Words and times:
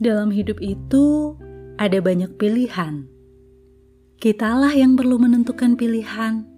Dalam 0.00 0.32
hidup 0.32 0.64
itu 0.64 1.36
ada 1.76 2.00
banyak 2.00 2.40
pilihan. 2.40 3.04
Kitalah 4.16 4.72
yang 4.72 4.96
perlu 4.96 5.20
menentukan 5.20 5.76
pilihan. 5.76 6.48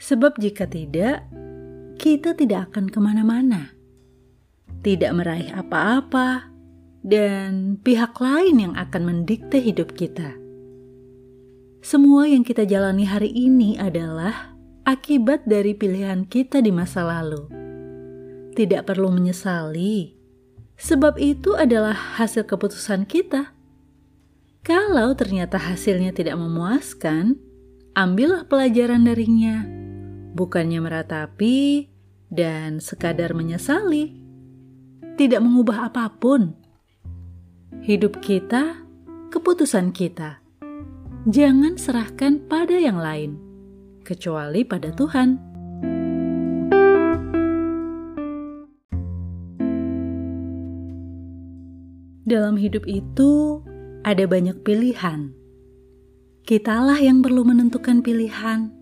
Sebab 0.00 0.40
jika 0.40 0.64
tidak, 0.64 1.28
kita 2.00 2.32
tidak 2.32 2.72
akan 2.72 2.88
ke 2.88 2.98
mana-mana. 3.04 3.76
Tidak 4.80 5.12
meraih 5.12 5.52
apa-apa, 5.52 6.48
dan 7.04 7.76
pihak 7.84 8.16
lain 8.16 8.64
yang 8.64 8.74
akan 8.80 9.02
mendikte 9.04 9.60
hidup 9.60 9.92
kita. 9.92 10.40
Semua 11.84 12.24
yang 12.24 12.48
kita 12.48 12.64
jalani 12.64 13.04
hari 13.04 13.28
ini 13.28 13.76
adalah 13.76 14.56
akibat 14.88 15.44
dari 15.44 15.76
pilihan 15.76 16.24
kita 16.24 16.64
di 16.64 16.72
masa 16.72 17.04
lalu. 17.04 17.44
Tidak 18.56 18.88
perlu 18.88 19.12
menyesali, 19.12 20.23
sebab 20.80 21.18
itu 21.20 21.54
adalah 21.54 21.94
hasil 21.94 22.46
keputusan 22.46 23.06
kita. 23.06 23.52
Kalau 24.64 25.12
ternyata 25.12 25.60
hasilnya 25.60 26.16
tidak 26.16 26.40
memuaskan, 26.40 27.36
ambillah 27.92 28.48
pelajaran 28.48 29.04
darinya, 29.04 29.64
bukannya 30.32 30.80
meratapi 30.80 31.88
dan 32.32 32.80
sekadar 32.80 33.36
menyesali. 33.36 34.16
Tidak 35.14 35.38
mengubah 35.38 35.92
apa 35.92 36.10
pun. 36.10 36.56
Hidup 37.84 38.24
kita, 38.24 38.82
keputusan 39.28 39.92
kita 39.92 40.44
jangan 41.24 41.80
serahkan 41.80 42.36
pada 42.52 42.76
yang 42.76 43.00
lain, 43.00 43.40
kecuali 44.04 44.60
pada 44.64 44.92
Tuhan. 44.92 45.53
Dalam 52.24 52.56
hidup 52.56 52.88
itu 52.88 53.60
ada 54.00 54.24
banyak 54.24 54.64
pilihan. 54.64 55.32
Kitalah 56.44 56.96
yang 56.96 57.20
perlu 57.20 57.44
menentukan 57.44 58.00
pilihan. 58.00 58.72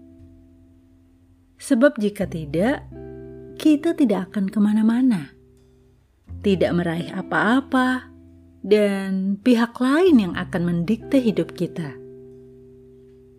Sebab 1.59 1.99
jika 1.99 2.27
tidak, 2.27 2.87
kita 3.59 3.95
tidak 3.95 4.31
akan 4.31 4.51
ke 4.51 4.59
mana-mana. 4.59 5.35
Tidak 6.43 6.71
meraih 6.75 7.15
apa-apa, 7.15 8.11
dan 8.63 9.39
pihak 9.43 9.75
lain 9.79 10.23
yang 10.23 10.35
akan 10.39 10.63
mendikte 10.63 11.19
hidup 11.19 11.55
kita. 11.59 11.99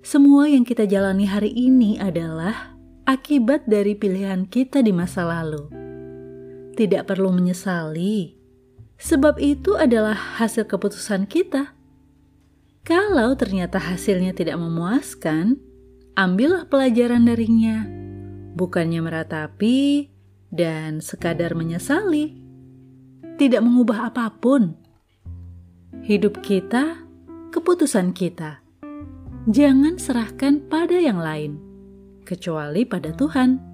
Semua 0.03 0.51
yang 0.51 0.67
kita 0.67 0.83
jalani 0.83 1.23
hari 1.23 1.55
ini 1.55 1.95
adalah 1.95 2.75
akibat 3.07 3.63
dari 3.71 3.95
pilihan 3.95 4.43
kita 4.51 4.83
di 4.83 4.91
masa 4.91 5.23
lalu. 5.23 5.71
Tidak 6.75 7.07
perlu 7.07 7.31
menyesali, 7.31 8.42
sebab 9.03 9.35
itu 9.43 9.75
adalah 9.75 10.15
hasil 10.15 10.63
keputusan 10.63 11.27
kita. 11.27 11.75
Kalau 12.87 13.35
ternyata 13.35 13.79
hasilnya 13.79 14.31
tidak 14.31 14.55
memuaskan, 14.55 15.59
ambillah 16.15 16.67
pelajaran 16.71 17.27
darinya, 17.27 17.83
bukannya 18.55 19.03
meratapi 19.03 20.07
dan 20.51 21.03
sekadar 21.03 21.51
menyesali. 21.55 22.39
Tidak 23.35 23.59
mengubah 23.59 24.07
apa 24.13 24.31
pun. 24.31 24.79
Hidup 26.03 26.39
kita, 26.39 27.03
keputusan 27.51 28.15
kita 28.15 28.63
jangan 29.51 29.99
serahkan 29.99 30.63
pada 30.71 30.95
yang 30.95 31.19
lain, 31.19 31.59
kecuali 32.23 32.88
pada 32.88 33.11
Tuhan. 33.11 33.72